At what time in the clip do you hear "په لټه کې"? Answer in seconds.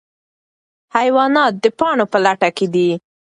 2.11-2.67